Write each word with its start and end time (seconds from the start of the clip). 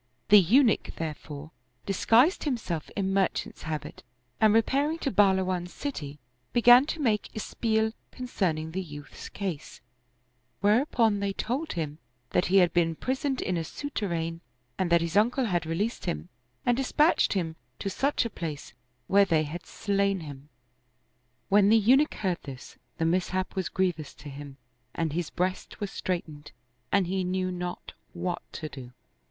The 0.29 0.39
Eunuch, 0.39 0.95
therefore, 0.95 1.51
disguised 1.85 2.43
himself 2.45 2.89
in 2.97 3.13
merchant's 3.13 3.61
habit 3.61 4.01
and 4.39 4.51
repair 4.51 4.89
ing 4.89 4.97
to 4.97 5.11
Bahluwan's 5.11 5.71
city, 5.71 6.17
began 6.53 6.87
to 6.87 6.99
make 6.99 7.29
espial 7.35 7.91
concerning 8.09 8.71
the 8.71 8.81
youth's 8.81 9.29
case; 9.29 9.79
whereupon 10.59 11.19
they 11.19 11.33
told 11.33 11.73
him 11.73 11.99
that 12.31 12.47
he 12.47 12.57
had 12.57 12.73
been 12.73 12.95
prisoned 12.95 13.43
in 13.43 13.57
a 13.57 13.63
souterrain 13.63 14.39
and 14.75 14.89
that 14.91 15.01
his 15.01 15.15
uncle 15.15 15.45
had 15.45 15.67
released 15.67 16.05
him 16.05 16.29
and 16.65 16.77
dispatched 16.77 17.33
him 17.33 17.55
to 17.77 17.87
such 17.87 18.25
a 18.25 18.29
place, 18.31 18.73
where 19.05 19.23
they 19.25 19.43
had 19.43 19.67
slain 19.67 20.21
him. 20.21 20.49
When 21.47 21.69
the 21.69 21.77
Eunuch 21.77 22.15
heard 22.15 22.41
this, 22.41 22.75
the 22.97 23.05
mishap 23.05 23.55
was 23.55 23.69
grievous 23.69 24.15
to 24.15 24.29
74 24.29 24.33
The 24.33 24.33
Scar 24.33 24.47
on 24.47 24.47
the 24.47 24.57
Throat 24.57 24.95
him 24.95 25.01
and 25.03 25.13
his 25.13 25.29
breast 25.29 25.79
was 25.79 25.91
straitened 25.91 26.51
and 26.91 27.05
he 27.05 27.23
knew 27.23 27.51
not 27.51 27.93
what 28.13 28.41
to 28.53 28.67
do. 28.67 28.93